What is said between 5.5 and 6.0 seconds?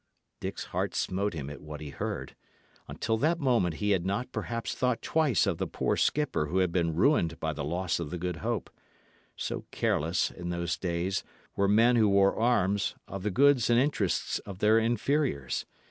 the poor